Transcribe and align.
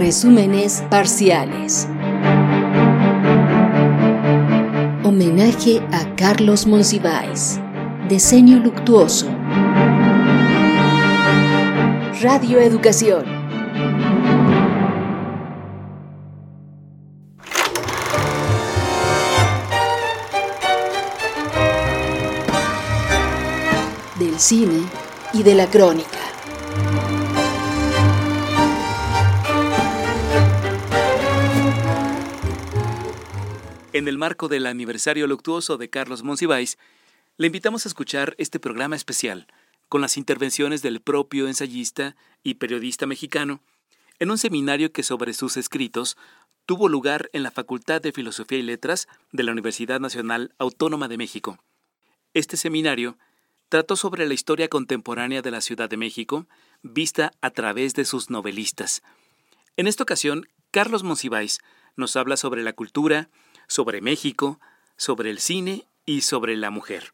Resúmenes 0.00 0.82
parciales. 0.88 1.86
Homenaje 5.04 5.82
a 5.92 6.16
Carlos 6.16 6.66
Monsiváis. 6.66 7.60
Diseño 8.08 8.60
luctuoso. 8.60 9.26
Radio 12.22 12.60
Educación. 12.60 13.26
Del 24.18 24.38
cine 24.38 24.80
y 25.34 25.42
de 25.42 25.54
la 25.54 25.66
crónica. 25.66 26.19
En 33.92 34.06
el 34.06 34.18
marco 34.18 34.46
del 34.46 34.66
aniversario 34.66 35.26
luctuoso 35.26 35.76
de 35.76 35.90
Carlos 35.90 36.22
Monsiváis, 36.22 36.78
le 37.38 37.48
invitamos 37.48 37.84
a 37.84 37.88
escuchar 37.88 38.36
este 38.38 38.60
programa 38.60 38.94
especial 38.94 39.48
con 39.88 40.00
las 40.00 40.16
intervenciones 40.16 40.80
del 40.80 41.00
propio 41.00 41.48
ensayista 41.48 42.14
y 42.44 42.54
periodista 42.54 43.06
mexicano 43.06 43.60
en 44.20 44.30
un 44.30 44.38
seminario 44.38 44.92
que 44.92 45.02
sobre 45.02 45.32
sus 45.32 45.56
escritos 45.56 46.16
tuvo 46.66 46.88
lugar 46.88 47.30
en 47.32 47.42
la 47.42 47.50
Facultad 47.50 48.00
de 48.00 48.12
Filosofía 48.12 48.58
y 48.58 48.62
Letras 48.62 49.08
de 49.32 49.42
la 49.42 49.50
Universidad 49.50 49.98
Nacional 49.98 50.54
Autónoma 50.58 51.08
de 51.08 51.18
México. 51.18 51.58
Este 52.32 52.56
seminario 52.56 53.18
trató 53.70 53.96
sobre 53.96 54.24
la 54.28 54.34
historia 54.34 54.68
contemporánea 54.68 55.42
de 55.42 55.50
la 55.50 55.60
Ciudad 55.60 55.90
de 55.90 55.96
México, 55.96 56.46
vista 56.82 57.32
a 57.40 57.50
través 57.50 57.94
de 57.94 58.04
sus 58.04 58.30
novelistas. 58.30 59.02
En 59.76 59.88
esta 59.88 60.04
ocasión, 60.04 60.46
Carlos 60.70 61.02
Monsiváis 61.02 61.58
nos 61.96 62.14
habla 62.14 62.36
sobre 62.36 62.62
la 62.62 62.72
cultura, 62.72 63.30
sobre 63.70 64.00
México, 64.00 64.58
sobre 64.96 65.30
el 65.30 65.38
cine 65.38 65.84
y 66.04 66.22
sobre 66.22 66.56
la 66.56 66.70
mujer. 66.70 67.12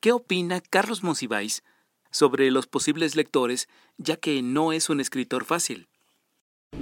¿Qué 0.00 0.10
opina 0.10 0.60
Carlos 0.60 1.04
Monsiváis 1.04 1.62
sobre 2.10 2.50
los 2.50 2.66
posibles 2.66 3.14
lectores, 3.14 3.68
ya 3.96 4.16
que 4.16 4.42
no 4.42 4.72
es 4.72 4.90
un 4.90 5.00
escritor 5.00 5.44
fácil? 5.44 5.86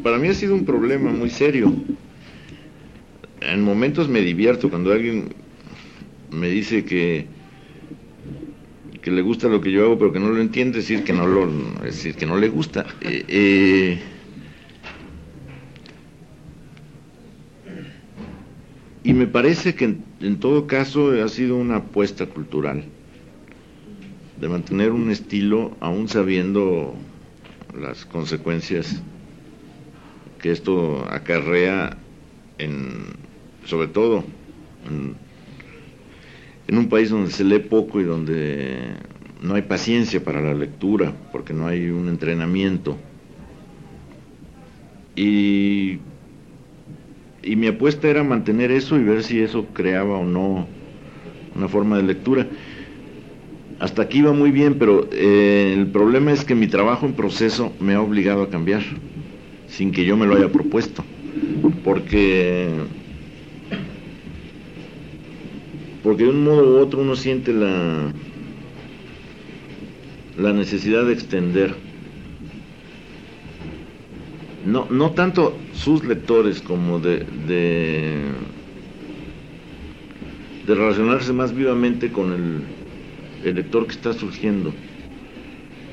Para 0.02 0.16
mí 0.18 0.28
ha 0.28 0.34
sido 0.34 0.54
un 0.54 0.64
problema 0.64 1.10
muy 1.10 1.28
serio. 1.28 1.74
En 3.40 3.62
momentos 3.62 4.08
me 4.08 4.20
divierto 4.22 4.70
cuando 4.70 4.92
alguien 4.92 5.34
me 6.30 6.48
dice 6.48 6.86
que, 6.86 7.26
que 9.02 9.10
le 9.10 9.20
gusta 9.20 9.48
lo 9.48 9.60
que 9.60 9.72
yo 9.72 9.84
hago, 9.84 9.98
pero 9.98 10.10
que 10.10 10.20
no 10.20 10.30
lo 10.30 10.40
entiende, 10.40 10.78
decir 10.78 11.04
que 11.04 11.12
no 11.12 11.26
lo, 11.26 11.46
decir 11.82 12.16
que 12.16 12.24
no 12.24 12.38
le 12.38 12.48
gusta. 12.48 12.86
Eh, 13.02 13.24
eh, 13.28 14.15
y 19.06 19.14
me 19.14 19.28
parece 19.28 19.76
que 19.76 19.84
en, 20.20 20.40
todo 20.40 20.66
caso 20.66 21.12
ha 21.22 21.28
sido 21.28 21.56
una 21.56 21.76
apuesta 21.76 22.26
cultural 22.26 22.82
de 24.40 24.48
mantener 24.48 24.90
un 24.90 25.12
estilo 25.12 25.76
aún 25.78 26.08
sabiendo 26.08 26.96
las 27.80 28.04
consecuencias 28.04 29.00
que 30.40 30.50
esto 30.50 31.06
acarrea 31.08 31.96
en 32.58 33.14
sobre 33.64 33.86
todo 33.86 34.24
en, 34.90 35.14
en, 36.66 36.76
un 36.76 36.88
país 36.88 37.10
donde 37.10 37.30
se 37.30 37.44
lee 37.44 37.60
poco 37.60 38.00
y 38.00 38.04
donde 38.04 38.96
no 39.40 39.54
hay 39.54 39.62
paciencia 39.62 40.24
para 40.24 40.40
la 40.40 40.52
lectura 40.52 41.12
porque 41.30 41.52
no 41.54 41.68
hay 41.68 41.90
un 41.90 42.08
entrenamiento. 42.08 42.96
Y 45.14 46.00
y 47.46 47.54
mi 47.54 47.68
apuesta 47.68 48.08
era 48.08 48.24
mantener 48.24 48.72
eso 48.72 48.98
y 48.98 49.04
ver 49.04 49.22
si 49.22 49.40
eso 49.40 49.64
creaba 49.72 50.18
o 50.18 50.24
no 50.24 50.66
una 51.54 51.68
forma 51.68 51.96
de 51.96 52.02
lectura. 52.02 52.46
Hasta 53.78 54.02
aquí 54.02 54.20
va 54.20 54.32
muy 54.32 54.50
bien, 54.50 54.74
pero 54.78 55.08
eh, 55.12 55.74
el 55.76 55.86
problema 55.86 56.32
es 56.32 56.44
que 56.44 56.54
mi 56.54 56.66
trabajo 56.66 57.06
en 57.06 57.14
proceso 57.14 57.72
me 57.78 57.94
ha 57.94 58.00
obligado 58.00 58.42
a 58.42 58.50
cambiar, 58.50 58.82
sin 59.68 59.92
que 59.92 60.04
yo 60.04 60.16
me 60.16 60.26
lo 60.26 60.34
haya 60.34 60.50
propuesto, 60.50 61.04
porque 61.84 62.68
porque 66.02 66.24
de 66.24 66.30
un 66.30 66.44
modo 66.44 66.78
u 66.78 66.82
otro 66.82 67.00
uno 67.00 67.14
siente 67.16 67.52
la 67.52 68.12
la 70.36 70.52
necesidad 70.52 71.06
de 71.06 71.12
extender 71.12 71.85
no, 74.66 74.86
no 74.90 75.10
tanto 75.12 75.56
sus 75.72 76.04
lectores 76.04 76.60
como 76.60 76.98
de, 76.98 77.24
de, 77.46 78.32
relacionarse 80.66 81.32
más 81.32 81.54
vivamente 81.54 82.10
con 82.10 82.32
el 82.32 82.76
el 83.44 83.54
lector 83.54 83.86
que 83.86 83.92
está 83.92 84.12
surgiendo. 84.12 84.72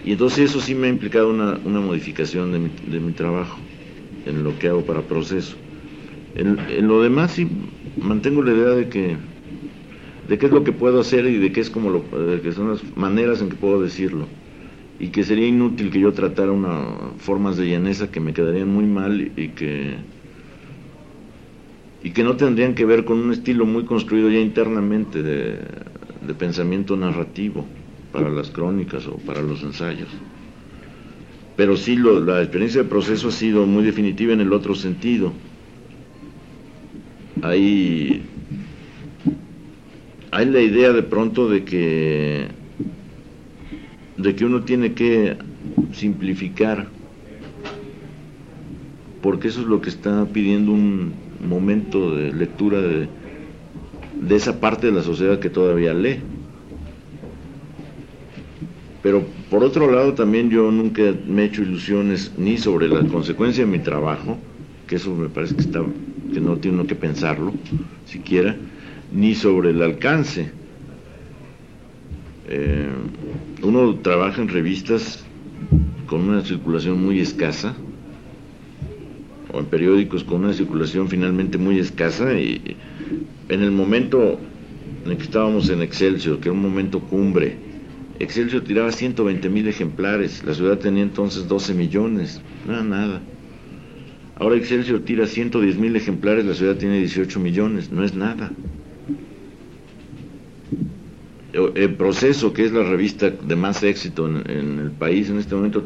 Y 0.05 0.11
entonces 0.13 0.49
eso 0.49 0.59
sí 0.59 0.75
me 0.75 0.87
ha 0.87 0.89
implicado 0.89 1.29
una, 1.29 1.59
una 1.65 1.79
modificación 1.79 2.51
de 2.51 2.59
mi, 2.59 2.69
de 2.87 2.99
mi, 2.99 3.13
trabajo, 3.13 3.57
en 4.25 4.43
lo 4.43 4.57
que 4.59 4.67
hago 4.67 4.81
para 4.81 5.01
proceso. 5.01 5.55
En, 6.35 6.57
en, 6.69 6.87
lo 6.87 7.01
demás 7.01 7.31
sí 7.31 7.47
mantengo 8.01 8.41
la 8.41 8.53
idea 8.53 8.69
de 8.69 8.89
que 8.89 9.15
de 10.27 10.37
qué 10.37 10.45
es 10.45 10.51
lo 10.51 10.63
que 10.63 10.71
puedo 10.71 11.01
hacer 11.01 11.25
y 11.25 11.37
de 11.37 11.51
qué 11.51 11.59
es 11.59 11.69
como 11.69 11.89
lo, 11.89 11.99
de 11.99 12.41
que 12.41 12.53
son 12.53 12.69
las 12.69 12.97
maneras 12.97 13.41
en 13.41 13.49
que 13.49 13.55
puedo 13.55 13.81
decirlo. 13.81 14.25
Y 14.99 15.07
que 15.07 15.23
sería 15.23 15.47
inútil 15.47 15.89
que 15.91 15.99
yo 15.99 16.13
tratara 16.13 16.51
una 16.51 17.13
formas 17.17 17.57
de 17.57 17.67
llaneza 17.67 18.11
que 18.11 18.19
me 18.19 18.33
quedarían 18.33 18.69
muy 18.69 18.85
mal 18.85 19.31
y, 19.35 19.49
que 19.49 19.97
y 22.03 22.11
que 22.11 22.23
no 22.23 22.35
tendrían 22.35 22.75
que 22.75 22.85
ver 22.85 23.05
con 23.05 23.17
un 23.17 23.31
estilo 23.31 23.65
muy 23.65 23.85
construido 23.85 24.29
ya 24.29 24.39
internamente 24.39 25.23
de, 25.23 25.57
pensamiento 26.37 26.97
narrativo 26.97 27.65
para 28.11 28.29
las 28.29 28.49
crónicas 28.51 29.07
o 29.07 29.15
para 29.17 29.41
los 29.41 29.63
ensayos. 29.63 30.09
Pero 31.55 31.77
sí, 31.77 31.95
la 31.95 32.41
experiencia 32.41 32.83
de 32.83 32.89
proceso 32.89 33.29
ha 33.29 33.31
sido 33.31 33.65
muy 33.65 33.83
definitiva 33.83 34.33
en 34.33 34.41
el 34.41 34.51
otro 34.51 34.75
sentido. 34.75 35.31
Hay, 37.41 38.23
hay 40.31 40.45
la 40.45 40.61
idea 40.61 40.91
de 40.91 41.03
pronto 41.03 41.47
de 41.47 41.63
que, 41.63 42.47
de 44.23 44.35
que 44.35 44.45
uno 44.45 44.61
tiene 44.63 44.93
que 44.93 45.35
simplificar, 45.91 46.87
porque 49.21 49.49
eso 49.49 49.61
es 49.61 49.67
lo 49.67 49.81
que 49.81 49.89
está 49.89 50.25
pidiendo 50.25 50.71
un 50.71 51.13
momento 51.47 52.15
de 52.15 52.31
lectura 52.31 52.81
de, 52.81 53.09
esa 54.29 54.61
parte 54.61 54.87
de 54.87 54.93
la 54.93 55.03
sociedad 55.03 55.39
que 55.39 55.49
todavía 55.49 55.93
lee. 55.93 56.19
Pero 59.01 59.25
por 59.49 59.63
otro 59.65 59.91
lado 59.91 60.13
también 60.13 60.49
yo 60.49 60.71
nunca 60.71 61.01
me 61.27 61.43
he 61.43 61.45
hecho 61.45 61.61
ilusiones 61.61 62.31
ni 62.37 62.57
sobre 62.57 62.87
la 62.87 63.03
consecuencia 63.03 63.65
de 63.65 63.71
mi 63.71 63.79
trabajo, 63.79 64.37
que 64.87 64.95
eso 64.95 65.13
me 65.13 65.27
parece 65.27 65.55
que, 65.55 65.61
está, 65.61 65.83
que 66.33 66.39
no 66.39 66.55
tiene 66.57 66.79
uno 66.79 66.87
que 66.87 66.95
pensarlo 66.95 67.53
siquiera, 68.05 68.55
ni 69.11 69.35
sobre 69.35 69.71
el 69.71 69.81
alcance. 69.81 70.49
Eh, 72.47 72.87
uno 73.63 73.95
trabaja 73.95 74.41
en 74.41 74.49
revistas 74.49 75.23
con 76.05 76.29
una 76.29 76.41
circulación 76.41 77.03
muy 77.03 77.19
escasa, 77.19 77.73
o 79.51 79.59
en 79.59 79.65
periódicos 79.65 80.23
con 80.23 80.43
una 80.43 80.53
circulación 80.53 81.07
finalmente 81.07 81.57
muy 81.57 81.79
escasa 81.79 82.33
y 82.33 82.75
en 83.49 83.61
el 83.61 83.71
momento 83.71 84.39
en 85.05 85.17
que 85.17 85.23
estábamos 85.23 85.69
en 85.69 85.81
Excelsior, 85.81 86.39
que 86.39 86.49
era 86.49 86.53
un 86.53 86.61
momento 86.61 86.99
cumbre, 86.99 87.55
Excelsior 88.19 88.63
tiraba 88.63 88.91
120 88.91 89.49
mil 89.49 89.67
ejemplares, 89.67 90.43
la 90.43 90.53
ciudad 90.53 90.77
tenía 90.77 91.03
entonces 91.03 91.47
12 91.47 91.73
millones, 91.73 92.41
nada, 92.67 92.83
nada. 92.83 93.21
Ahora 94.35 94.55
Excelsior 94.55 95.01
tira 95.01 95.25
110 95.25 95.77
mil 95.77 95.95
ejemplares, 95.95 96.45
la 96.45 96.53
ciudad 96.53 96.75
tiene 96.75 96.99
18 96.99 97.39
millones, 97.39 97.91
no 97.91 98.03
es 98.03 98.13
nada. 98.13 98.51
El 101.53 101.93
proceso, 101.95 102.51
que 102.51 102.65
es 102.65 102.71
la 102.71 102.81
revista 102.81 103.29
de 103.29 103.55
más 103.55 103.83
éxito 103.83 104.27
en, 104.27 104.79
el 104.79 104.91
país 104.91 105.29
en 105.29 105.37
este 105.37 105.53
momento, 105.53 105.85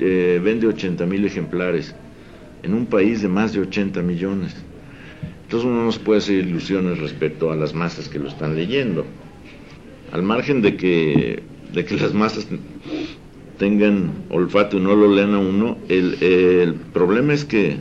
eh, 0.00 0.40
vende 0.42 0.66
80 0.66 1.06
mil 1.06 1.24
ejemplares, 1.24 1.94
en 2.64 2.74
un 2.74 2.86
país 2.86 3.22
de 3.22 3.28
más 3.28 3.52
de 3.52 3.60
80 3.60 4.02
millones. 4.02 4.56
Entonces 5.44 5.68
uno 5.68 5.84
no 5.84 5.92
se 5.92 6.00
puede 6.00 6.18
hacer 6.18 6.44
ilusiones 6.44 6.98
respecto 6.98 7.52
a 7.52 7.56
las 7.56 7.74
masas 7.74 8.08
que 8.08 8.18
lo 8.18 8.28
están 8.28 8.56
leyendo. 8.56 9.04
Al 10.10 10.24
margen 10.24 10.62
de 10.62 10.76
que, 10.76 11.44
de 11.72 11.84
que 11.84 11.96
las 11.96 12.12
masas 12.12 12.48
tengan 13.58 14.10
olfato 14.30 14.78
y 14.78 14.80
no 14.80 14.96
lo 14.96 15.14
lean 15.14 15.34
a 15.34 15.38
uno, 15.38 15.78
el, 15.88 16.20
el 16.22 16.74
problema 16.92 17.34
es 17.34 17.44
que 17.44 17.76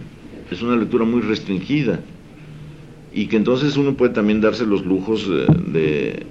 es 0.52 0.62
una 0.62 0.76
lectura 0.76 1.04
muy 1.04 1.22
restringida 1.22 2.00
y 3.14 3.28
que 3.28 3.38
entonces 3.38 3.78
uno 3.78 3.96
puede 3.96 4.14
también 4.14 4.42
darse 4.42 4.66
los 4.66 4.86
lujos 4.86 5.28
de, 5.28 6.26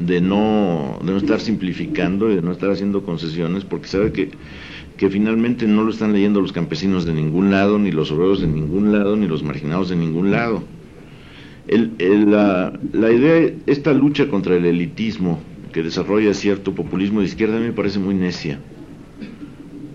de, 0.00 0.20
no, 0.20 0.98
de 1.04 1.12
no 1.12 1.18
estar 1.18 1.40
simplificando 1.40 2.30
y 2.30 2.36
de 2.36 2.42
no 2.42 2.52
estar 2.52 2.70
haciendo 2.70 3.02
concesiones 3.04 3.64
porque 3.64 3.86
sabe 3.86 4.12
que, 4.12 4.30
que 4.96 5.10
finalmente 5.10 5.66
no 5.66 5.84
lo 5.84 5.90
están 5.90 6.12
leyendo 6.12 6.40
los 6.40 6.52
campesinos 6.52 7.04
de 7.04 7.12
ningún 7.12 7.50
lado, 7.50 7.78
ni 7.78 7.92
los 7.92 8.10
obreros 8.10 8.40
de 8.40 8.46
ningún 8.46 8.92
lado, 8.92 9.16
ni 9.16 9.26
los 9.26 9.42
marginados 9.42 9.90
de 9.90 9.96
ningún 9.96 10.30
lado. 10.30 10.64
la, 11.68 12.72
idea, 13.12 13.52
esta 13.66 13.92
lucha 13.92 14.28
contra 14.28 14.56
el 14.56 14.64
elitismo 14.64 15.40
que 15.72 15.82
desarrolla 15.82 16.34
cierto 16.34 16.74
populismo 16.74 17.20
de 17.20 17.26
izquierda 17.26 17.58
a 17.58 17.60
mí 17.60 17.66
me 17.66 17.72
parece 17.72 17.98
muy 17.98 18.14
necia. 18.14 18.58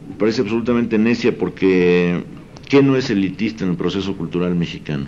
Me 0.09 0.15
parece 0.15 0.41
absolutamente 0.41 0.97
necia 0.97 1.37
porque 1.37 2.23
¿qué 2.69 2.81
no 2.81 2.95
es 2.95 3.09
elitista 3.09 3.65
en 3.65 3.71
el 3.71 3.75
proceso 3.75 4.15
cultural 4.15 4.55
mexicano? 4.55 5.07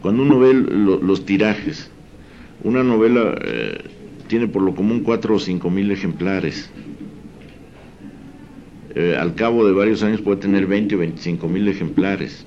Cuando 0.00 0.24
uno 0.24 0.40
ve 0.40 0.52
los 0.52 1.24
tirajes, 1.24 1.91
una 2.64 2.82
novela 2.82 3.34
eh, 3.42 3.78
tiene 4.28 4.48
por 4.48 4.62
lo 4.62 4.74
común 4.74 5.00
cuatro 5.00 5.34
o 5.36 5.38
cinco 5.38 5.70
mil 5.70 5.90
ejemplares. 5.90 6.70
Eh, 8.94 9.16
al 9.18 9.34
cabo 9.34 9.66
de 9.66 9.72
varios 9.72 10.02
años 10.02 10.20
puede 10.20 10.36
tener 10.38 10.66
20 10.66 10.96
o 10.96 10.98
25 10.98 11.48
mil 11.48 11.66
ejemplares. 11.68 12.46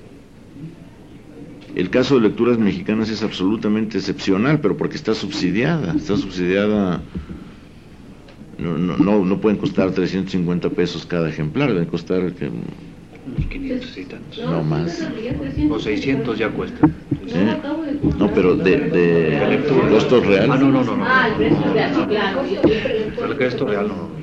El 1.74 1.90
caso 1.90 2.14
de 2.14 2.22
lecturas 2.22 2.56
mexicanas 2.56 3.10
es 3.10 3.22
absolutamente 3.22 3.98
excepcional, 3.98 4.60
pero 4.60 4.76
porque 4.76 4.96
está 4.96 5.12
subsidiada, 5.14 5.92
está 5.94 6.16
subsidiada, 6.16 7.02
no, 8.58 8.78
no, 8.78 9.24
no, 9.24 9.40
pueden 9.40 9.58
costar 9.58 9.90
350 9.90 10.70
pesos 10.70 11.04
cada 11.04 11.28
ejemplar, 11.28 11.72
deben 11.72 11.86
costar... 11.86 12.32
Unos 13.26 13.46
500 13.46 13.98
y 13.98 14.04
tantos. 14.04 14.44
No 14.44 14.62
más. 14.62 15.08
O 15.70 15.78
600 15.78 16.38
ya 16.38 16.50
cuesta. 16.50 16.86
¿Eh? 17.26 17.56
No, 18.18 18.32
pero 18.32 18.56
de, 18.56 18.76
de 18.78 19.64
costo 19.90 20.20
real. 20.20 20.50
Ah, 20.50 20.56
no, 20.56 20.70
no, 20.70 20.84
no. 20.84 20.96
no. 20.96 21.04
Ah, 21.04 21.28
el 21.38 23.36
costo 23.36 23.66
real 23.66 23.88
no. 23.88 24.16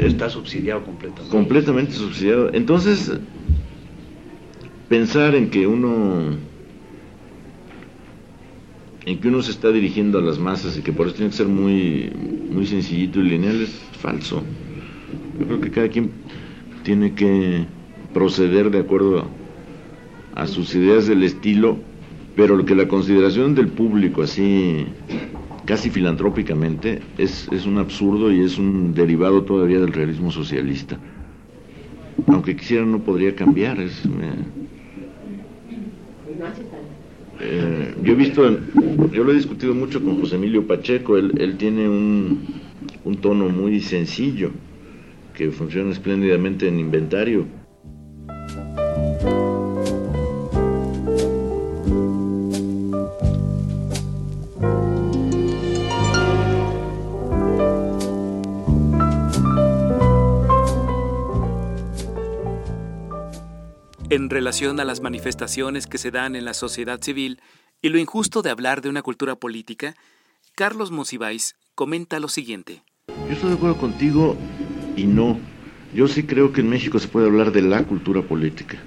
Está 0.00 0.28
subsidiado 0.28 0.84
completamente. 0.84 1.30
Completamente 1.30 1.92
subsidiado. 1.92 2.50
Entonces, 2.52 3.12
pensar 4.88 5.34
en 5.34 5.50
que 5.50 5.66
uno 5.66 6.36
en 9.06 9.20
que 9.20 9.28
uno 9.28 9.42
se 9.42 9.50
está 9.50 9.70
dirigiendo 9.70 10.18
a 10.18 10.22
las 10.22 10.38
masas 10.38 10.78
y 10.78 10.82
que 10.82 10.92
por 10.92 11.06
eso 11.06 11.16
tiene 11.16 11.30
que 11.30 11.36
ser 11.36 11.48
muy 11.48 12.10
muy 12.50 12.66
sencillito 12.66 13.20
y 13.20 13.24
lineal 13.24 13.62
es 13.62 13.70
falso. 13.98 14.42
Yo 15.38 15.46
creo 15.46 15.60
que 15.60 15.70
cada 15.70 15.88
quien 15.88 16.10
tiene 16.84 17.14
que 17.14 17.66
proceder 18.14 18.70
de 18.70 18.78
acuerdo 18.78 19.26
a, 20.34 20.46
sus 20.46 20.74
ideas 20.74 21.06
del 21.06 21.22
estilo, 21.22 21.76
pero 22.34 22.64
que 22.64 22.74
la 22.74 22.88
consideración 22.88 23.54
del 23.54 23.68
público 23.68 24.22
así 24.22 24.86
casi 25.64 25.90
filantrópicamente, 25.90 27.00
es, 27.18 27.48
es 27.50 27.66
un 27.66 27.78
absurdo 27.78 28.30
y 28.32 28.40
es 28.40 28.58
un 28.58 28.94
derivado 28.94 29.44
todavía 29.44 29.80
del 29.80 29.92
realismo 29.92 30.30
socialista. 30.30 30.98
Aunque 32.26 32.56
quisiera 32.56 32.84
no 32.84 33.00
podría 33.00 33.34
cambiar. 33.34 33.80
Es, 33.80 34.02
eh, 37.40 37.94
yo 38.02 38.12
he 38.12 38.16
visto, 38.16 38.58
yo 39.12 39.24
lo 39.24 39.32
he 39.32 39.34
discutido 39.34 39.74
mucho 39.74 40.02
con 40.02 40.20
José 40.20 40.36
Emilio 40.36 40.66
Pacheco, 40.66 41.16
él, 41.16 41.56
tiene 41.58 41.88
un 41.88 43.16
tono 43.20 43.48
muy 43.48 43.80
sencillo 43.80 44.50
que 45.34 45.50
funciona 45.50 45.90
espléndidamente 45.90 46.68
en 46.68 46.78
inventario. 46.78 47.46
En 64.14 64.30
relación 64.30 64.78
a 64.78 64.84
las 64.84 65.00
manifestaciones 65.00 65.86
que 65.86 65.98
se 65.98 66.10
dan 66.10 66.36
en 66.36 66.44
la 66.44 66.54
sociedad 66.54 67.00
civil 67.02 67.40
y 67.82 67.88
lo 67.88 67.98
injusto 67.98 68.42
de 68.42 68.50
hablar 68.50 68.80
de 68.80 68.88
una 68.88 69.02
cultura 69.02 69.34
política, 69.34 69.96
Carlos 70.54 70.90
Monsiváis 70.90 71.56
comenta 71.74 72.20
lo 72.20 72.28
siguiente. 72.28 72.82
Yo 73.08 73.32
estoy 73.32 73.50
de 73.50 73.56
acuerdo 73.56 73.76
contigo 73.76 74.36
y 74.96 75.04
no. 75.04 75.38
Yo 75.94 76.06
sí 76.06 76.22
creo 76.22 76.52
que 76.52 76.60
en 76.60 76.70
México 76.70 76.98
se 76.98 77.08
puede 77.08 77.26
hablar 77.26 77.52
de 77.52 77.62
la 77.62 77.82
cultura 77.84 78.22
política 78.22 78.78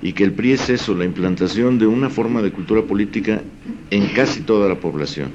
y 0.00 0.14
que 0.14 0.24
el 0.24 0.32
PRI 0.32 0.52
es 0.52 0.68
eso, 0.70 0.94
la 0.94 1.04
implantación 1.04 1.78
de 1.78 1.86
una 1.86 2.08
forma 2.08 2.42
de 2.42 2.50
cultura 2.50 2.82
política 2.82 3.42
en 3.90 4.08
casi 4.14 4.40
toda 4.40 4.68
la 4.68 4.80
población. 4.80 5.30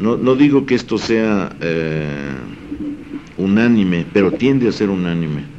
No, 0.00 0.34
digo 0.34 0.66
que 0.66 0.74
esto 0.74 0.98
sea 0.98 1.54
eh, 1.60 2.34
unánime, 3.36 4.04
pero 4.12 4.32
tiende 4.32 4.68
a 4.68 4.72
ser 4.72 4.90
unánime. 4.90 5.51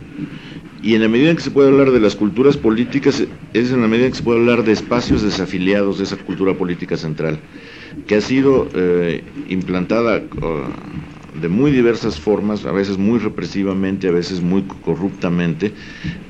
Y 0.84 0.96
en 0.96 1.02
la 1.02 1.08
medida 1.08 1.30
en 1.30 1.38
que 1.38 1.42
se 1.42 1.50
puede 1.52 1.70
hablar 1.70 1.92
de 1.92 2.02
las 2.02 2.14
culturas 2.14 2.58
políticas, 2.58 3.24
es 3.54 3.72
en 3.72 3.82
la 3.82 3.88
medida 3.88 4.08
en 4.08 4.12
que 4.12 4.18
se 4.18 4.24
puede 4.24 4.42
hablar 4.42 4.66
de 4.66 4.74
espacios 4.74 5.24
desafiliados 5.24 5.98
de 5.98 6.04
esa 6.04 6.18
cultura 6.18 6.56
política 6.56 6.98
central, 6.98 7.40
que 8.06 8.16
ha 8.16 8.22
sido 8.22 8.70
eh, 8.76 9.24
implantada 9.48 10.18
uh, 10.18 11.40
de 11.40 11.48
muy 11.48 11.72
diversas 11.72 12.20
formas, 12.20 12.66
a 12.66 12.74
veces 12.74 12.98
muy 12.98 13.18
represivamente, 13.20 14.10
a 14.10 14.12
veces 14.12 14.42
muy 14.42 14.64
corruptamente, 14.84 15.72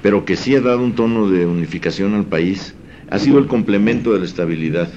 pero 0.04 0.24
que 0.24 0.36
sí 0.36 0.54
ha 0.54 0.62
dado 0.62 0.84
un 0.84 0.94
tono 0.94 1.32
de 1.32 1.48
unificación 1.48 2.14
al 2.14 2.26
país, 2.26 2.76
ha 3.10 3.18
sido 3.18 3.40
el 3.40 3.48
complemento 3.48 4.14
de 4.14 4.20
la 4.20 4.26
estabilidad. 4.26 4.88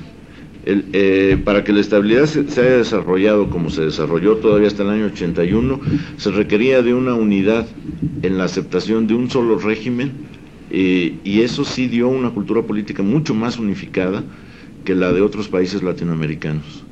Eh, 0.68 1.40
para 1.44 1.62
que 1.62 1.72
la 1.72 1.78
estabilidad 1.80 2.26
se, 2.26 2.40
haya 2.40 2.78
desarrollado 2.78 3.50
como 3.50 3.70
se 3.70 3.82
desarrolló 3.82 4.38
todavía 4.38 4.66
hasta 4.66 4.82
el 4.82 4.90
año 4.90 5.06
81, 5.06 5.80
se 6.16 6.32
requería 6.32 6.82
de 6.82 6.92
una 6.92 7.14
unidad 7.14 7.68
en 8.22 8.36
la 8.36 8.44
aceptación 8.44 9.06
de 9.06 9.14
un 9.14 9.30
solo 9.30 9.60
régimen 9.60 10.10
eh, 10.72 11.18
y 11.22 11.42
eso 11.42 11.64
sí 11.64 11.86
dio 11.86 12.08
una 12.08 12.30
cultura 12.30 12.62
política 12.62 13.04
mucho 13.04 13.32
más 13.32 13.60
unificada 13.60 14.24
que 14.84 14.96
la 14.96 15.12
de 15.12 15.20
otros 15.20 15.46
países 15.46 15.84
latinoamericanos. 15.84 16.84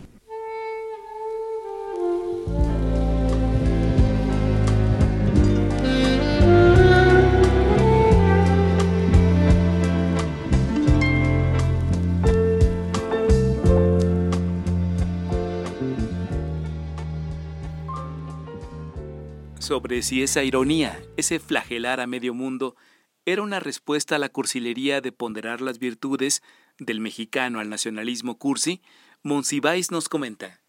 Sobre 19.64 20.02
si 20.02 20.22
esa 20.22 20.44
ironía, 20.44 21.00
ese 21.16 21.40
flagelar 21.40 21.98
a 21.98 22.06
medio 22.06 22.34
mundo, 22.34 22.76
era 23.24 23.40
una 23.40 23.60
respuesta 23.60 24.16
a 24.16 24.18
la 24.18 24.28
cursilería 24.28 25.00
de 25.00 25.10
ponderar 25.10 25.62
las 25.62 25.78
virtudes 25.78 26.42
del 26.78 27.00
mexicano 27.00 27.60
al 27.60 27.70
nacionalismo 27.70 28.36
cursi, 28.36 28.82
Monsiváis 29.22 29.90
nos 29.90 30.10
comenta. 30.10 30.60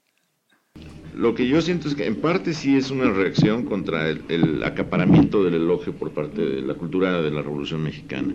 Lo 1.13 1.35
que 1.35 1.45
yo 1.45 1.61
siento 1.61 1.89
es 1.89 1.95
que 1.95 2.05
en 2.05 2.21
parte 2.21 2.53
sí 2.53 2.77
es 2.77 2.89
una 2.89 3.11
reacción 3.11 3.65
contra 3.65 4.09
el, 4.09 4.63
acaparamiento 4.63 5.43
del 5.43 5.55
elogio 5.55 5.93
por 5.93 6.11
parte 6.11 6.41
de 6.41 6.61
la 6.61 6.75
cultura 6.75 7.21
de 7.21 7.31
la 7.31 7.41
Revolución 7.41 7.83
Mexicana. 7.83 8.33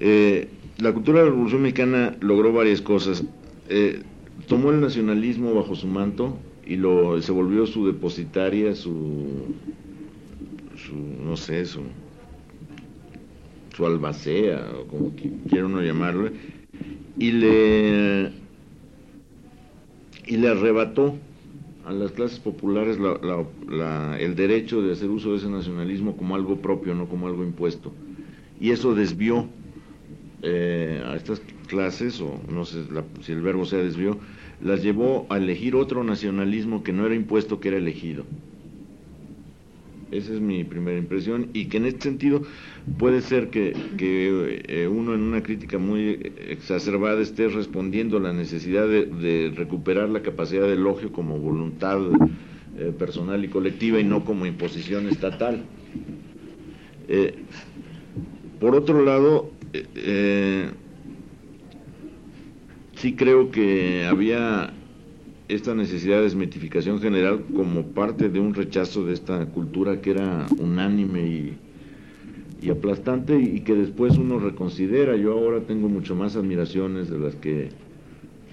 Eh, 0.00 0.48
la 0.78 0.94
cultura 0.94 1.18
de 1.18 1.26
la 1.26 1.30
Revolución 1.30 1.60
Mexicana 1.60 2.16
logró 2.20 2.54
varias 2.54 2.80
cosas. 2.80 3.22
Eh, 3.68 4.02
tomó 4.46 4.70
el 4.70 4.80
nacionalismo 4.80 5.52
bajo 5.52 5.74
su 5.74 5.86
manto, 5.86 6.38
y 6.68 6.76
lo, 6.76 7.20
se 7.22 7.32
volvió 7.32 7.66
su 7.66 7.86
depositaria, 7.86 8.74
su, 8.74 9.26
su 10.76 10.94
no 10.94 11.34
sé, 11.34 11.64
su, 11.64 11.80
su 13.74 13.86
albacea, 13.86 14.70
o 14.78 14.86
como 14.86 15.12
quiera 15.48 15.64
uno 15.64 15.80
llamarlo, 15.80 16.30
y 17.18 17.30
le, 17.32 18.30
y 20.26 20.36
le 20.36 20.48
arrebató 20.48 21.16
a 21.86 21.92
las 21.92 22.12
clases 22.12 22.38
populares 22.38 22.98
el 24.20 24.34
derecho 24.36 24.82
de 24.82 24.92
hacer 24.92 25.08
uso 25.08 25.30
de 25.30 25.38
ese 25.38 25.48
nacionalismo 25.48 26.18
como 26.18 26.36
algo 26.36 26.56
propio, 26.60 26.94
no 26.94 27.08
como 27.08 27.28
algo 27.28 27.44
impuesto. 27.44 27.94
Y 28.60 28.72
eso 28.72 28.94
desvió 28.94 29.48
eh, 30.42 31.02
a 31.06 31.16
estas 31.16 31.40
clases, 31.68 32.20
o 32.20 32.40
no 32.50 32.64
sé 32.64 32.82
si 33.22 33.32
el 33.32 33.42
verbo 33.42 33.64
sea 33.64 33.78
desvió, 33.78 34.18
las 34.60 34.82
llevó 34.82 35.26
a 35.30 35.36
elegir 35.36 35.76
otro 35.76 36.02
nacionalismo 36.02 36.82
que 36.82 36.92
no 36.92 37.06
era 37.06 37.14
impuesto, 37.14 37.60
que 37.60 37.68
era 37.68 37.76
elegido. 37.76 38.24
Esa 40.10 40.32
es 40.32 40.40
mi 40.40 40.64
primera 40.64 40.96
impresión 40.96 41.50
y 41.52 41.66
que 41.66 41.76
en 41.76 41.84
este 41.84 42.04
sentido 42.04 42.42
puede 42.98 43.20
ser 43.20 43.50
que, 43.50 43.74
eh, 43.98 44.88
uno 44.90 45.14
en 45.14 45.20
una 45.20 45.42
crítica 45.42 45.76
muy 45.78 46.32
exacerbada 46.48 47.20
esté 47.20 47.48
respondiendo 47.48 48.16
a 48.16 48.20
la 48.20 48.32
necesidad 48.32 48.88
de, 48.88 49.52
recuperar 49.54 50.08
la 50.08 50.22
capacidad 50.22 50.62
de 50.66 50.72
elogio 50.72 51.12
como 51.12 51.38
voluntad 51.38 52.00
eh, 52.78 52.92
personal 52.98 53.44
y 53.44 53.48
colectiva 53.48 54.00
y 54.00 54.04
no 54.04 54.24
como 54.24 54.46
imposición 54.46 55.08
estatal. 55.08 55.64
Eh, 57.08 57.34
por 58.60 58.74
otro 58.74 59.04
lado, 59.04 59.50
sí 62.98 63.14
creo 63.14 63.50
que 63.50 64.06
había 64.06 64.72
esta 65.48 65.74
necesidad 65.74 66.18
de 66.18 66.24
desmitificación 66.24 67.00
general 67.00 67.44
como 67.54 67.82
parte 67.82 68.28
de 68.28 68.38
un 68.38 68.54
rechazo 68.54 69.04
de 69.04 69.14
esta 69.14 69.46
cultura 69.46 70.00
que 70.00 70.10
era 70.10 70.46
unánime 70.58 71.26
y, 71.26 71.58
y 72.60 72.70
aplastante 72.70 73.38
y 73.38 73.60
que 73.60 73.74
después 73.74 74.18
uno 74.18 74.38
reconsidera. 74.38 75.16
Yo 75.16 75.32
ahora 75.32 75.60
tengo 75.60 75.88
mucho 75.88 76.14
más 76.14 76.36
admiraciones 76.36 77.08
de 77.08 77.18
las 77.18 77.34
que 77.36 77.70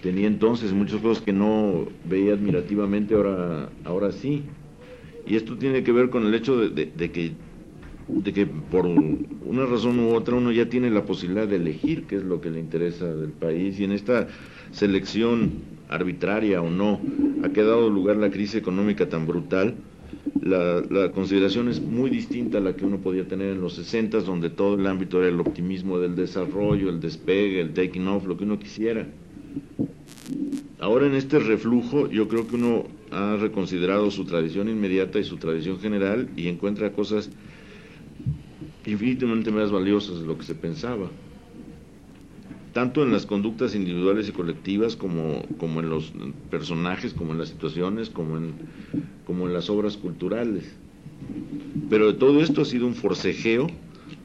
tenía 0.01 0.27
entonces, 0.27 0.71
muchas 0.71 1.01
cosas 1.01 1.23
que 1.23 1.33
no 1.33 1.87
veía 2.07 2.33
admirativamente, 2.33 3.15
ahora, 3.15 3.69
ahora 3.83 4.11
sí. 4.11 4.43
Y 5.27 5.35
esto 5.35 5.57
tiene 5.57 5.83
que 5.83 5.91
ver 5.91 6.11
con 6.11 6.27
el 6.27 6.35
hecho 6.35 6.57
de, 6.57 6.91
que, 7.11 7.31
de 8.07 8.33
que 8.33 8.45
por 8.45 8.85
una 8.85 9.65
razón 9.65 9.99
u 9.99 10.13
otra 10.13 10.35
uno 10.35 10.51
ya 10.51 10.69
tiene 10.69 10.91
la 10.91 11.05
posibilidad 11.05 11.47
de 11.47 11.55
elegir 11.55 12.05
qué 12.05 12.17
es 12.17 12.23
lo 12.23 12.41
que 12.41 12.51
le 12.51 12.59
interesa 12.59 13.05
del 13.05 13.31
país 13.31 13.79
y 13.79 13.83
en 13.83 13.91
esta 13.91 14.27
selección 14.71 15.53
arbitraria 15.89 16.61
o 16.61 16.69
no 16.69 16.99
ha 17.43 17.49
quedado 17.49 17.89
lugar 17.89 18.17
la 18.17 18.29
crisis 18.29 18.55
económica 18.55 19.09
tan 19.09 19.25
brutal 19.25 19.75
la, 20.41 21.11
consideración 21.11 21.69
es 21.69 21.81
muy 21.81 22.09
distinta 22.09 22.59
a 22.59 22.61
la 22.61 22.75
que 22.75 22.85
uno 22.85 22.97
podía 22.97 23.27
tener 23.27 23.53
en 23.53 23.61
los 23.61 23.73
60, 23.73 24.19
donde 24.21 24.49
todo 24.49 24.75
el 24.75 24.85
ámbito 24.85 25.19
era 25.19 25.29
el 25.29 25.39
optimismo 25.39 25.99
del 25.99 26.15
desarrollo, 26.15 26.89
el 26.89 26.99
despegue, 26.99 27.61
el 27.61 27.73
taking 27.73 28.07
off, 28.07 28.25
lo 28.25 28.37
que 28.37 28.43
uno 28.43 28.59
quisiera. 28.59 29.07
Ahora 30.79 31.07
en 31.07 31.15
este 31.15 31.39
reflujo 31.39 32.09
yo 32.09 32.27
creo 32.27 32.47
que 32.47 32.55
uno 32.55 32.83
ha 33.11 33.37
reconsiderado 33.37 34.11
su 34.11 34.25
tradición 34.25 34.69
inmediata 34.69 35.19
y 35.19 35.23
su 35.23 35.37
tradición 35.37 35.79
general 35.79 36.29
y 36.35 36.47
encuentra 36.47 36.91
cosas 36.91 37.31
infinitamente 38.85 39.51
más 39.51 39.71
valiosas 39.71 40.19
de 40.19 40.25
lo 40.25 40.37
que 40.37 40.43
se 40.43 40.55
pensaba 40.55 41.09
tanto 42.75 43.03
en 43.03 43.13
las 43.13 43.25
conductas 43.25 43.73
individuales 43.73 44.27
y 44.27 44.33
colectivas 44.33 44.97
como, 44.97 45.45
como 45.57 45.79
en 45.79 45.89
los 45.89 46.11
personajes, 46.51 47.13
como 47.13 47.31
en 47.31 47.37
las 47.37 47.47
situaciones, 47.47 48.09
como 48.09 48.35
en, 48.35 48.53
como 49.25 49.47
en 49.47 49.53
las 49.53 49.69
obras 49.69 49.95
culturales. 49.95 50.75
Pero 51.89 52.07
de 52.07 52.15
todo 52.15 52.41
esto 52.41 52.63
ha 52.63 52.65
sido 52.65 52.85
un 52.85 52.93
forcejeo 52.93 53.67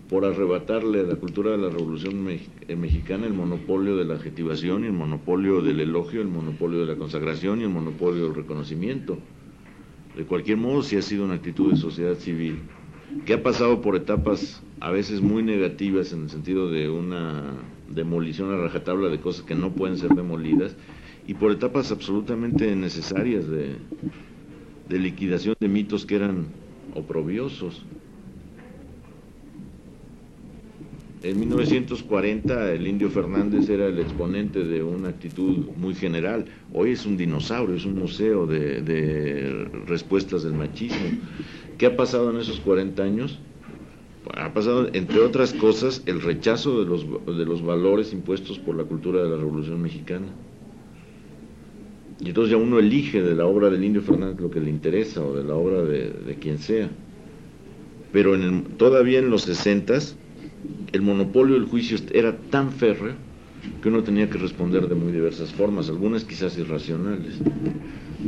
por 0.08 0.24
arrebatarle 0.24 0.98
a 0.98 1.02
la 1.04 1.14
cultura 1.14 1.52
de 1.52 1.58
la 1.58 1.70
Revolución 1.70 2.26
eh, 2.28 2.74
Mexicana 2.74 3.24
el 3.24 3.34
monopolio 3.34 3.96
de 3.96 4.04
la 4.04 4.14
adjetivación, 4.14 4.82
el 4.82 4.94
monopolio 4.94 5.62
del 5.62 5.78
elogio, 5.78 6.20
el 6.20 6.26
monopolio 6.26 6.80
de 6.80 6.86
la 6.86 6.96
consagración 6.96 7.60
y 7.60 7.62
el 7.62 7.70
monopolio 7.70 8.24
del 8.24 8.34
reconocimiento. 8.34 9.16
De 10.16 10.24
cualquier 10.24 10.56
modo, 10.56 10.82
sí 10.82 10.96
ha 10.96 11.02
sido 11.02 11.24
una 11.24 11.34
actitud 11.34 11.70
de 11.70 11.76
sociedad 11.76 12.16
civil 12.16 12.58
que 13.24 13.34
ha 13.34 13.42
pasado 13.42 13.80
por 13.80 13.96
etapas 13.96 14.62
a 14.80 14.90
veces 14.90 15.20
muy 15.20 15.42
negativas 15.42 16.12
en 16.12 16.24
el 16.24 16.30
sentido 16.30 16.70
de 16.70 16.88
una 16.88 17.54
demolición 17.88 18.52
a 18.52 18.56
rajatabla 18.56 19.08
de 19.08 19.20
cosas 19.20 19.44
que 19.44 19.54
no 19.54 19.72
pueden 19.72 19.98
ser 19.98 20.10
demolidas 20.10 20.76
y 21.26 21.34
por 21.34 21.52
etapas 21.52 21.92
absolutamente 21.92 22.74
necesarias 22.76 23.44
de, 23.48 23.76
liquidación 24.88 25.54
de 25.60 25.68
mitos 25.68 26.06
que 26.06 26.16
eran 26.16 26.46
oprobiosos. 26.94 27.84
En 31.22 31.38
1940 31.38 32.72
el 32.72 32.86
indio 32.86 33.10
Fernández 33.10 33.68
era 33.68 33.86
el 33.86 33.98
exponente 33.98 34.64
de 34.64 34.82
una 34.82 35.10
actitud 35.10 35.66
muy 35.76 35.94
general. 35.94 36.46
Hoy 36.72 36.92
es 36.92 37.04
un 37.04 37.16
dinosaurio, 37.16 37.76
es 37.76 37.84
un 37.84 37.98
museo 37.98 38.46
de, 38.46 38.80
de 38.80 39.64
respuestas 39.86 40.44
del 40.44 40.54
machismo. 40.54 41.18
¿Qué 41.76 41.86
ha 41.86 41.96
pasado 41.96 42.30
en 42.30 42.38
esos 42.38 42.60
40 42.60 43.02
años? 43.02 43.38
ha 44.34 44.52
pasado, 44.52 44.88
entre 44.92 45.20
otras 45.20 45.52
cosas, 45.52 46.02
el 46.06 46.20
rechazo 46.20 46.84
de 46.84 46.86
los, 46.86 47.06
de 47.26 47.44
los 47.44 47.62
valores 47.62 48.12
impuestos 48.12 48.58
por 48.58 48.76
la 48.76 48.84
cultura 48.84 49.22
de 49.22 49.30
la 49.30 49.36
Revolución 49.36 49.80
Mexicana. 49.80 50.26
Y 52.20 52.28
entonces 52.28 52.52
ya 52.52 52.58
uno 52.58 52.78
elige 52.78 53.22
de 53.22 53.34
la 53.34 53.46
obra 53.46 53.70
del 53.70 53.82
Indio 53.82 54.02
Fernández 54.02 54.40
lo 54.40 54.50
que 54.50 54.60
le 54.60 54.68
interesa 54.68 55.22
o 55.22 55.34
de 55.34 55.42
la 55.42 55.54
obra 55.54 55.82
de, 55.82 56.36
quien 56.38 56.58
sea. 56.58 56.90
Pero 58.12 58.34
en 58.34 58.64
todavía 58.76 59.20
en 59.20 59.30
los 59.30 59.42
sesentas 59.42 60.16
el 60.92 61.02
monopolio 61.02 61.54
del 61.54 61.66
juicio 61.66 61.98
era 62.12 62.36
tan 62.36 62.72
férreo 62.72 63.14
que 63.82 63.88
uno 63.88 64.02
tenía 64.02 64.28
que 64.28 64.38
responder 64.38 64.88
de 64.88 64.94
muy 64.94 65.12
diversas 65.12 65.52
formas, 65.52 65.88
algunas 65.88 66.24
quizás 66.24 66.56
irracionales. 66.58 67.38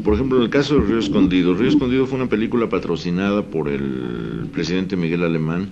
Por 0.04 0.14
ejemplo, 0.14 0.38
en 0.38 0.44
el 0.44 0.50
caso 0.50 0.74
de 0.74 0.86
Río 0.86 0.98
Escondido, 0.98 1.54
Río 1.54 1.68
Escondido 1.68 2.06
fue 2.06 2.18
una 2.18 2.28
película 2.28 2.68
patrocinada 2.68 3.42
por 3.42 3.68
el 3.68 4.48
presidente 4.52 4.96
Miguel 4.96 5.22
Alemán. 5.22 5.70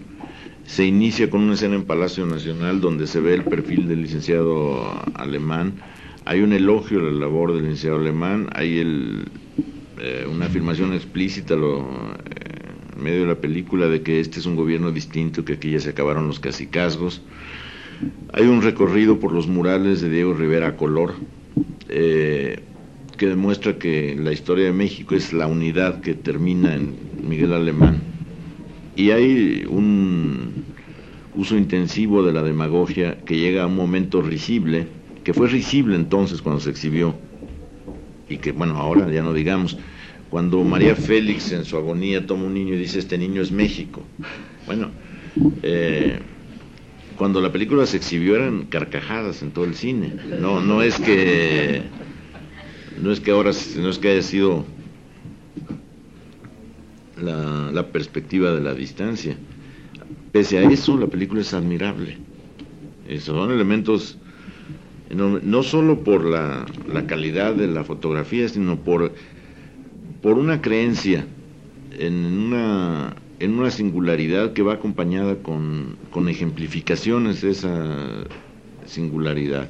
Se 0.64 0.86
inicia 0.86 1.30
con 1.30 1.42
una 1.42 1.54
escena 1.54 1.74
en 1.74 1.84
Palacio 1.84 2.26
Nacional 2.26 2.80
donde 2.80 3.06
se 3.06 3.20
ve 3.20 3.34
el 3.34 3.44
perfil 3.44 3.88
del 3.88 4.02
licenciado 4.02 4.82
alemán. 5.14 5.74
Hay 6.26 6.40
un 6.42 6.52
elogio 6.52 7.00
a 7.00 7.02
la 7.02 7.12
labor 7.12 7.52
del 7.52 7.62
licenciado 7.62 7.96
alemán, 7.96 8.48
hay 8.52 8.78
eh, 9.98 10.26
una 10.30 10.46
afirmación 10.46 10.92
explícita 10.92 11.56
lo, 11.56 11.88
medio 13.00 13.20
de 13.22 13.26
la 13.26 13.40
película 13.40 13.88
de 13.88 14.02
que 14.02 14.20
este 14.20 14.38
es 14.38 14.46
un 14.46 14.56
gobierno 14.56 14.92
distinto, 14.92 15.44
que 15.44 15.54
aquí 15.54 15.70
ya 15.70 15.80
se 15.80 15.90
acabaron 15.90 16.26
los 16.26 16.40
cacicazgos. 16.40 17.22
Hay 18.32 18.46
un 18.46 18.62
recorrido 18.62 19.18
por 19.18 19.32
los 19.32 19.46
murales 19.46 20.00
de 20.00 20.10
Diego 20.10 20.34
Rivera 20.34 20.76
color. 20.76 21.14
Eh, 21.88 22.60
que 23.20 23.26
demuestra 23.26 23.76
que 23.76 24.16
la 24.18 24.32
historia 24.32 24.64
de 24.64 24.72
México 24.72 25.14
es 25.14 25.34
la 25.34 25.46
unidad 25.46 26.00
que 26.00 26.14
termina 26.14 26.74
en 26.74 26.94
Miguel 27.22 27.52
Alemán. 27.52 28.00
Y 28.96 29.10
hay 29.10 29.66
un 29.68 30.64
uso 31.34 31.54
intensivo 31.58 32.22
de 32.22 32.32
la 32.32 32.42
demagogia 32.42 33.18
que 33.26 33.36
llega 33.36 33.64
a 33.64 33.66
un 33.66 33.76
momento 33.76 34.22
risible, 34.22 34.86
que 35.22 35.34
fue 35.34 35.48
risible 35.48 35.96
entonces 35.96 36.40
cuando 36.40 36.62
se 36.62 36.70
exhibió, 36.70 37.14
y 38.26 38.38
que 38.38 38.52
bueno, 38.52 38.78
ahora 38.78 39.12
ya 39.12 39.22
no 39.22 39.34
digamos, 39.34 39.76
cuando 40.30 40.62
María 40.64 40.94
Félix 40.94 41.52
en 41.52 41.64
su 41.64 41.76
agonía 41.76 42.26
toma 42.26 42.44
un 42.44 42.54
niño 42.54 42.74
y 42.74 42.78
dice, 42.78 43.00
este 43.00 43.18
niño 43.18 43.42
es 43.42 43.50
México. 43.50 44.02
Bueno, 44.66 44.90
eh, 45.62 46.20
cuando 47.16 47.40
la 47.40 47.52
película 47.52 47.84
se 47.86 47.96
exhibió 47.96 48.36
eran 48.36 48.66
carcajadas 48.66 49.42
en 49.42 49.50
todo 49.50 49.64
el 49.64 49.74
cine. 49.74 50.14
No, 50.40 50.60
no 50.60 50.82
es 50.82 50.98
que 50.98 51.82
no 53.02 53.10
es 53.10 53.20
que 53.20 53.30
ahora, 53.30 53.50
no 53.78 53.88
es 53.88 53.98
que 53.98 54.10
haya 54.10 54.22
sido 54.22 54.64
la, 57.20 57.86
perspectiva 57.92 58.52
de 58.52 58.60
la 58.60 58.74
distancia. 58.74 59.36
Pese 60.32 60.58
a 60.58 60.62
eso, 60.62 60.98
la 60.98 61.06
película 61.06 61.40
es 61.40 61.54
admirable. 61.54 62.18
Son 63.18 63.50
elementos, 63.50 64.18
no 65.10 65.62
solo 65.62 66.04
por 66.04 66.24
la, 66.24 66.66
calidad 67.06 67.54
de 67.54 67.66
la 67.66 67.84
fotografía, 67.84 68.48
sino 68.48 68.78
por, 68.78 69.12
por 70.22 70.38
una 70.38 70.60
creencia 70.60 71.26
en 71.98 72.14
una, 72.14 73.16
en 73.38 73.58
una 73.58 73.70
singularidad 73.70 74.52
que 74.52 74.62
va 74.62 74.74
acompañada 74.74 75.36
con, 75.36 75.96
con 76.10 76.28
ejemplificaciones 76.28 77.42
de 77.42 77.50
esa 77.50 78.24
singularidad. 78.86 79.68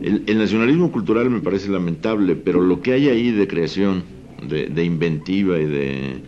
El, 0.00 0.38
nacionalismo 0.38 0.92
cultural 0.92 1.28
me 1.28 1.40
parece 1.40 1.68
lamentable, 1.68 2.36
pero 2.36 2.62
lo 2.62 2.80
que 2.80 2.92
hay 2.92 3.08
ahí 3.08 3.32
de 3.32 3.48
creación, 3.48 4.04
de, 4.46 4.84
inventiva 4.84 5.58
y 5.58 5.66
de, 5.66 6.22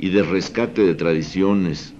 y 0.00 0.08
de 0.08 0.22
rescate 0.24 0.82
de 0.82 0.94
tradiciones, 0.94 1.94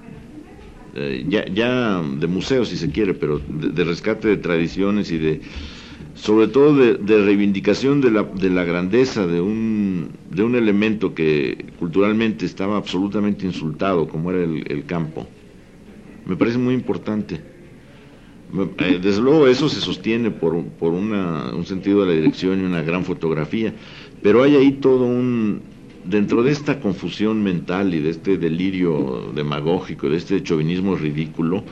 eh, 0.94 1.24
ya, 1.28 1.46
ya, 1.46 2.02
de 2.02 2.26
museos 2.26 2.68
si 2.68 2.76
se 2.76 2.90
quiere, 2.90 3.14
pero 3.14 3.38
de, 3.38 3.84
rescate 3.84 4.28
de 4.28 4.36
tradiciones 4.36 5.12
y 5.12 5.18
de, 5.18 5.40
sobre 6.14 6.48
todo 6.48 6.76
de, 6.76 7.24
reivindicación 7.24 8.00
de 8.00 8.10
la, 8.10 8.22
de 8.22 8.50
la 8.50 8.64
grandeza 8.64 9.26
de 9.26 9.40
un, 9.40 10.10
elemento 10.36 11.14
que 11.14 11.66
culturalmente 11.78 12.46
estaba 12.46 12.76
absolutamente 12.76 13.46
insultado, 13.46 14.08
como 14.08 14.30
era 14.30 14.44
el 14.44 14.84
campo, 14.86 15.26
me 16.26 16.36
parece 16.36 16.58
muy 16.58 16.74
importante. 16.74 17.52
Eh, 18.54 19.00
desde 19.02 19.22
luego 19.22 19.48
eso 19.48 19.68
se 19.70 19.80
sostiene 19.80 20.30
por, 20.30 20.62
por 20.62 20.92
un 20.92 21.64
sentido 21.64 22.02
de 22.02 22.06
la 22.08 22.20
dirección 22.20 22.60
y 22.60 22.64
una 22.64 22.82
gran 22.82 23.04
fotografía, 23.04 23.72
pero 24.22 24.42
hay 24.42 24.56
ahí 24.56 24.72
todo 24.72 25.06
un, 25.06 25.62
dentro 26.04 26.42
de 26.42 26.52
esta 26.52 26.78
confusión 26.78 27.42
mental 27.42 27.94
y 27.94 28.00
de 28.00 28.10
este 28.10 28.36
delirio 28.36 29.32
demagógico, 29.34 30.10
de 30.10 30.18
este 30.18 30.42
chauvinismo 30.42 30.96
ridículo, 30.96 31.64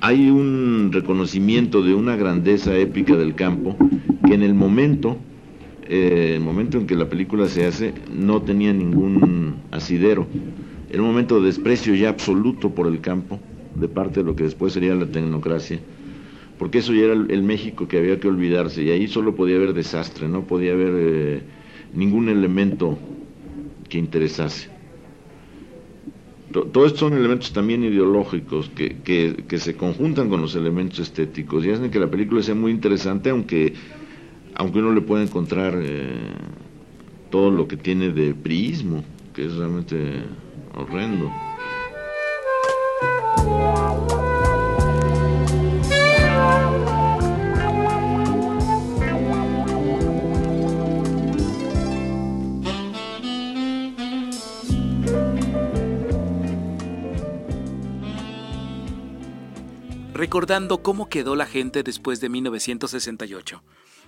hay 0.00 0.30
un 0.30 0.90
reconocimiento 0.92 1.82
de 1.82 1.94
una 1.94 2.16
grandeza 2.16 2.76
épica 2.76 3.16
del 3.16 3.34
campo 3.34 3.76
que 4.26 4.34
en 4.34 4.42
el 4.42 4.54
momento, 4.54 5.16
eh, 5.88 6.32
el 6.34 6.40
momento 6.40 6.78
en 6.78 6.86
que 6.86 6.96
la 6.96 7.08
película 7.08 7.48
se 7.48 7.66
hace, 7.66 7.94
no 8.12 8.42
tenía 8.42 8.72
ningún 8.72 9.56
asidero. 9.70 10.26
Era 10.90 11.02
un 11.02 11.08
momento 11.08 11.40
de 11.40 11.46
desprecio 11.46 11.94
ya 11.94 12.10
absoluto 12.10 12.70
por 12.70 12.86
el 12.86 13.00
campo, 13.00 13.40
de 13.74 13.88
parte 13.88 14.20
de 14.20 14.26
lo 14.26 14.36
que 14.36 14.44
después 14.44 14.72
sería 14.72 14.94
la 14.94 15.06
tecnocracia 15.06 15.80
porque 16.58 16.78
eso 16.78 16.92
ya 16.92 17.04
era 17.04 17.14
el, 17.14 17.42
México 17.42 17.88
que 17.88 17.98
había 17.98 18.20
que 18.20 18.28
olvidarse 18.28 18.82
y 18.82 18.90
ahí 18.90 19.08
solo 19.08 19.34
podía 19.34 19.56
haber 19.56 19.74
desastre, 19.74 20.28
no 20.28 20.44
podía 20.44 20.72
haber 20.72 20.92
eh, 20.96 21.42
ningún 21.94 22.28
elemento 22.28 22.98
que 23.88 23.98
interesase. 23.98 24.73
Todos 26.54 26.86
estos 26.86 27.00
son 27.00 27.14
elementos 27.14 27.52
también 27.52 27.82
ideológicos 27.82 28.70
que, 28.76 28.98
que, 29.02 29.58
se 29.58 29.74
conjuntan 29.74 30.28
con 30.28 30.40
los 30.40 30.54
elementos 30.54 31.00
estéticos 31.00 31.64
y 31.64 31.70
hacen 31.70 31.90
que 31.90 31.98
la 31.98 32.08
película 32.08 32.44
sea 32.44 32.54
muy 32.54 32.70
interesante, 32.70 33.30
aunque, 33.30 33.74
aunque 34.54 34.78
uno 34.78 34.92
le 34.92 35.00
pueda 35.00 35.24
encontrar 35.24 35.76
eh, 35.82 36.14
todo 37.30 37.50
lo 37.50 37.66
que 37.66 37.76
tiene 37.76 38.10
de 38.10 38.34
priismo, 38.34 39.02
que 39.34 39.46
es 39.46 39.54
realmente 39.56 40.22
horrendo. 40.76 41.28
Recordando 60.14 60.78
cómo 60.78 61.08
quedó 61.08 61.34
la 61.34 61.44
gente 61.44 61.82
después 61.82 62.20
de 62.20 62.28
1968 62.28 63.62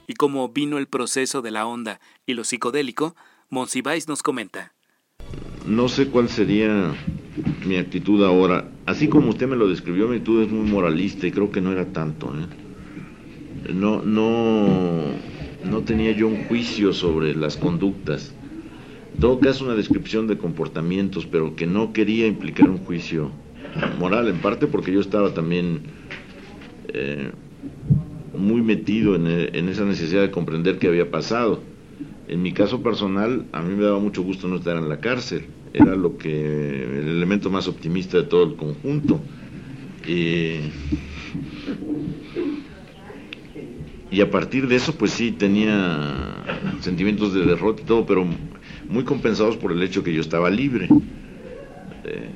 y 0.06 0.14
cómo 0.14 0.48
vino 0.48 0.78
el 0.78 0.86
proceso 0.86 1.42
de 1.42 1.50
la 1.50 1.66
onda 1.66 2.00
y 2.24 2.34
lo 2.34 2.44
psicodélico, 2.44 3.16
Monsiváis 3.50 4.06
nos 4.06 4.22
comenta. 4.22 4.72
No 5.66 5.88
sé 5.88 6.06
cuál 6.06 6.28
sería 6.28 6.94
mi 7.66 7.76
actitud 7.76 8.24
ahora. 8.24 8.70
Así 8.86 9.08
como 9.08 9.30
usted 9.30 9.48
me 9.48 9.56
lo 9.56 9.68
describió, 9.68 10.06
mi 10.06 10.16
actitud 10.16 10.44
es 10.44 10.50
muy 10.50 10.70
moralista 10.70 11.26
y 11.26 11.32
creo 11.32 11.50
que 11.50 11.60
no 11.60 11.72
era 11.72 11.92
tanto. 11.92 12.32
¿eh? 12.38 13.72
No, 13.74 14.00
no, 14.02 14.98
no 15.64 15.80
tenía 15.82 16.12
yo 16.12 16.28
un 16.28 16.44
juicio 16.44 16.92
sobre 16.92 17.34
las 17.34 17.56
conductas. 17.56 18.32
En 19.14 19.20
todo 19.20 19.40
caso, 19.40 19.64
una 19.64 19.74
descripción 19.74 20.28
de 20.28 20.38
comportamientos, 20.38 21.26
pero 21.26 21.56
que 21.56 21.66
no 21.66 21.92
quería 21.92 22.28
implicar 22.28 22.70
un 22.70 22.78
juicio 22.78 23.32
moral, 23.98 24.28
en 24.28 24.38
parte 24.38 24.66
porque 24.66 24.92
yo 24.92 25.00
estaba 25.00 25.34
también 25.34 25.95
eh, 26.96 27.30
muy 28.36 28.62
metido 28.62 29.16
eh, 29.16 29.50
en, 29.52 29.68
esa 29.68 29.84
necesidad 29.84 30.22
de 30.22 30.30
comprender 30.30 30.78
qué 30.78 30.88
había 30.88 31.10
pasado. 31.10 31.60
En 32.28 32.42
mi 32.42 32.52
caso 32.52 32.82
personal, 32.82 33.44
a 33.52 33.62
mí 33.62 33.74
me 33.74 33.84
daba 33.84 33.98
mucho 33.98 34.22
gusto 34.22 34.48
no 34.48 34.56
estar 34.56 34.76
en 34.76 34.88
la 34.88 35.00
cárcel. 35.00 35.46
Era 35.72 35.94
lo 35.94 36.16
que 36.16 36.84
el 36.84 37.08
elemento 37.08 37.50
más 37.50 37.68
optimista 37.68 38.16
de 38.16 38.24
todo 38.24 38.44
el 38.44 38.56
conjunto. 38.56 39.20
y 44.10 44.20
a 44.20 44.30
partir 44.30 44.66
de 44.68 44.76
eso, 44.76 44.96
pues 44.96 45.12
sí, 45.12 45.32
tenía 45.32 46.44
sentimientos 46.80 47.34
de 47.34 47.44
derrota 47.44 47.82
y 47.82 47.84
todo, 47.84 48.06
pero 48.06 48.26
muy 48.88 49.04
compensados 49.04 49.56
por 49.56 49.72
el 49.72 49.82
hecho 49.82 50.02
que 50.02 50.12
yo 50.12 50.20
estaba 50.20 50.50
libre. 50.50 50.88
Eh, 52.04 52.30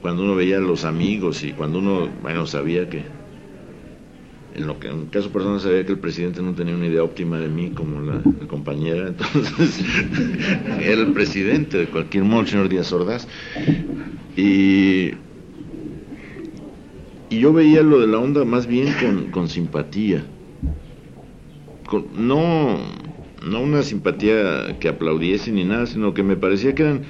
cuando 0.00 0.22
uno 0.22 0.34
veía 0.34 0.56
a 0.56 0.60
los 0.60 0.84
amigos 0.84 1.44
y 1.44 1.52
cuando 1.52 1.78
uno, 1.78 2.08
bueno, 2.22 2.46
sabía 2.46 2.88
que, 2.88 3.04
en 4.54 4.66
lo 4.66 4.78
que 4.78 4.88
en 4.88 5.06
caso 5.06 5.30
personal 5.30 5.60
sabía 5.60 5.84
que 5.84 5.92
el 5.92 5.98
presidente 5.98 6.42
no 6.42 6.54
tenía 6.54 6.74
una 6.74 6.86
idea 6.86 7.02
óptima 7.02 7.38
de 7.38 7.48
mí 7.48 7.70
como 7.70 8.00
la, 8.00 8.20
compañera, 8.48 9.08
entonces 9.08 9.84
era 10.80 11.02
el 11.02 11.12
presidente 11.12 11.78
de 11.78 11.86
cualquier 11.86 12.24
modo, 12.24 12.42
el 12.42 12.48
señor 12.48 12.68
Díaz 12.68 12.92
Ordaz. 12.92 13.28
Y, 14.36 15.12
y 17.28 17.38
yo 17.38 17.52
veía 17.52 17.82
lo 17.82 18.00
de 18.00 18.06
la 18.06 18.18
onda 18.18 18.44
más 18.44 18.66
bien 18.66 18.88
con, 19.00 19.30
con 19.30 19.48
simpatía. 19.48 20.24
No, 22.16 22.78
no 23.44 23.60
una 23.60 23.82
simpatía 23.82 24.78
que 24.78 24.88
aplaudiese 24.88 25.50
ni 25.50 25.64
nada, 25.64 25.86
sino 25.86 26.14
que 26.14 26.22
me 26.22 26.36
parecía 26.36 26.74
que 26.74 26.82
eran 26.82 27.02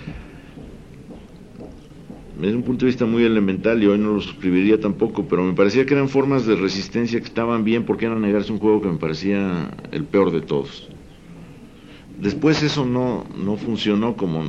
es 2.43 2.55
un 2.55 2.63
punto 2.63 2.85
de 2.85 2.91
vista 2.91 3.05
muy 3.05 3.25
elemental 3.25 3.83
y 3.83 3.87
hoy 3.87 3.99
no 3.99 4.15
lo 4.15 4.21
suscribiría 4.21 4.81
tampoco, 4.81 5.27
pero 5.29 5.43
me 5.43 5.53
parecía 5.53 5.85
que 5.85 5.95
eran 5.95 6.09
formas 6.09 6.47
de 6.47 6.57
resistencia 6.57 7.21
que 7.21 7.27
estaban 7.27 7.65
bien 7.65 7.85
porque 7.85 8.07
era 8.07 8.15
negarse 8.15 8.53
un 8.53 8.59
juego 8.59 8.81
que 8.81 8.89
me 8.89 8.97
parecía 8.97 9.71
el 9.93 10.05
peor 10.05 10.31
de 10.31 10.41
todos. 10.41 10.89
Después 12.19 12.63
eso 12.63 12.87
no, 12.87 13.27
no 13.37 13.57
funcionó 13.57 14.17
como... 14.17 14.45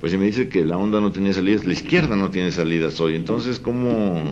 Pues 0.00 0.12
si 0.12 0.18
me 0.18 0.26
dice 0.26 0.48
que 0.48 0.64
la 0.64 0.76
onda 0.76 1.00
no 1.00 1.10
tenía 1.10 1.32
salidas, 1.32 1.64
la 1.64 1.72
izquierda 1.72 2.14
no 2.14 2.30
tiene 2.30 2.52
salidas 2.52 3.00
hoy. 3.00 3.16
Entonces, 3.16 3.58
¿cómo, 3.58 4.22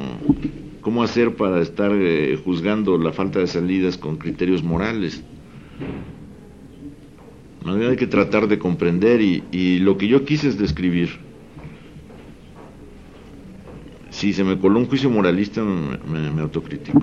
cómo 0.80 1.02
hacer 1.02 1.34
para 1.34 1.60
estar 1.60 1.90
eh, 1.92 2.38
juzgando 2.44 2.96
la 2.98 3.12
falta 3.12 3.40
de 3.40 3.48
salidas 3.48 3.98
con 3.98 4.16
criterios 4.16 4.62
morales? 4.62 5.24
Hay 7.64 7.96
que 7.96 8.06
tratar 8.06 8.46
de 8.46 8.60
comprender 8.60 9.20
y, 9.20 9.42
y 9.50 9.78
lo 9.80 9.98
que 9.98 10.06
yo 10.06 10.24
quise 10.24 10.46
es 10.46 10.56
describir 10.56 11.25
si 14.16 14.32
se 14.32 14.42
me 14.44 14.58
coló 14.58 14.78
un 14.78 14.86
juicio 14.86 15.10
moralista, 15.10 15.62
me, 15.62 16.30
me 16.30 16.40
autocritico. 16.40 17.02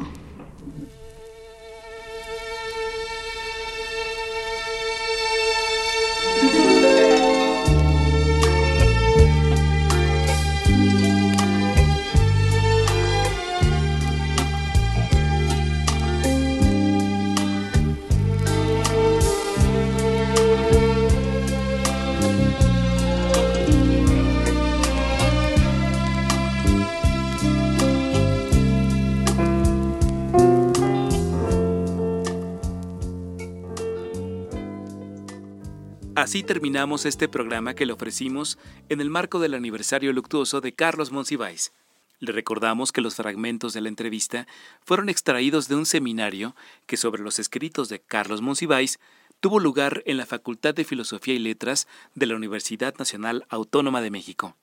Así 36.24 36.42
terminamos 36.42 37.06
este 37.06 37.28
programa 37.28 37.74
que 37.74 37.86
le 37.86 37.92
ofrecimos 37.92 38.58
en 38.88 39.02
el 39.02 39.10
marco 39.10 39.40
del 39.40 39.54
aniversario 39.54 40.14
luctuoso 40.14 40.62
de 40.62 40.72
Carlos 40.72 41.12
Monsiváis. 41.12 41.74
Le 42.20 42.32
recordamos 42.32 42.94
que 42.94 43.02
los 43.02 43.16
fragmentos 43.16 43.74
de 43.74 43.82
la 43.82 43.90
entrevista 43.90 44.48
fueron 44.86 45.10
extraídos 45.10 45.68
de 45.68 45.76
un 45.76 45.86
seminario 45.86 46.56
que 46.86 46.96
sobre 46.96 47.22
los 47.22 47.40
escritos 47.40 47.90
de 47.90 48.00
Carlos 48.00 48.42
Monsiváis 48.42 49.02
tuvo 49.42 49.60
lugar 49.60 50.02
en 50.06 50.16
la 50.16 50.26
Facultad 50.26 50.74
de 50.74 50.86
Filosofía 50.86 51.34
y 51.34 51.40
Letras 51.40 51.90
de 52.16 52.26
la 52.26 52.38
Universidad 52.38 52.96
Nacional 52.98 53.46
Autónoma 53.50 54.00
de 54.00 54.12
México. 54.12 54.56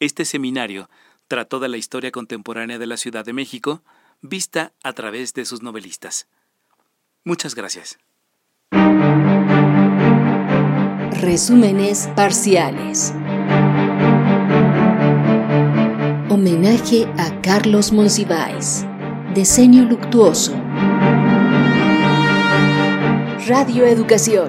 Este 0.00 0.24
seminario 0.24 0.90
trató 1.28 1.60
de 1.60 1.68
la 1.68 1.76
historia 1.76 2.10
contemporánea 2.10 2.80
de 2.80 2.88
la 2.88 2.96
Ciudad 2.96 3.24
de 3.24 3.32
México, 3.32 3.84
vista 4.22 4.72
a 4.82 4.92
través 4.92 5.34
de 5.34 5.44
sus 5.44 5.62
novelistas. 5.62 6.26
Muchas 7.22 7.54
gracias. 7.54 7.96
Resúmenes 11.20 12.08
parciales. 12.16 13.12
Homenaje 16.30 17.06
a 17.18 17.42
Carlos 17.42 17.92
Monsiváis. 17.92 18.86
Diseño 19.34 19.84
luctuoso. 19.84 20.54
Radio 23.46 23.84
Educación. 23.84 24.48